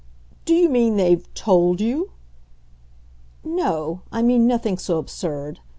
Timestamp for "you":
0.55-0.67, 1.79-2.09